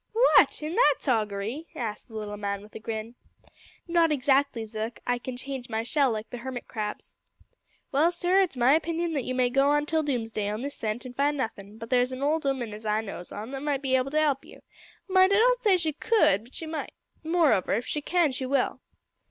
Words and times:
"What! 0.13 0.63
in 0.63 0.73
that 0.73 0.95
toggery?" 0.99 1.67
asked 1.75 2.07
the 2.07 2.15
little 2.15 2.35
man, 2.35 2.63
with 2.63 2.73
a 2.73 2.79
grin. 2.79 3.13
"Not 3.87 4.11
exactly, 4.11 4.65
Zook, 4.65 4.99
I 5.05 5.19
can 5.19 5.37
change 5.37 5.69
my 5.69 5.83
shell 5.83 6.09
like 6.09 6.31
the 6.31 6.39
hermit 6.39 6.67
crabs." 6.67 7.17
"Well, 7.91 8.11
sir, 8.11 8.41
it's 8.41 8.57
my 8.57 8.73
opinion 8.73 9.13
that 9.13 9.25
you 9.25 9.35
may 9.35 9.51
go 9.51 9.69
on 9.69 9.85
till 9.85 10.01
doomsday 10.01 10.49
on 10.49 10.63
this 10.63 10.73
scent 10.75 11.05
an' 11.05 11.13
find 11.13 11.37
nuthin'; 11.37 11.77
but 11.77 11.91
there's 11.91 12.11
a 12.11 12.19
old 12.19 12.47
'ooman 12.47 12.73
as 12.73 12.83
I 12.87 13.01
knows 13.01 13.31
on 13.31 13.51
that 13.51 13.61
might 13.61 13.83
be 13.83 13.95
able 13.95 14.09
to 14.09 14.19
'elp 14.19 14.43
you. 14.43 14.63
Mind 15.07 15.33
I 15.33 15.35
don't 15.35 15.61
say 15.61 15.77
she 15.77 15.93
could, 15.93 16.45
but 16.45 16.55
she 16.55 16.65
might. 16.65 16.93
Moreover, 17.23 17.73
if 17.73 17.85
she 17.85 18.01
can 18.01 18.31
she 18.31 18.47
will." 18.47 18.81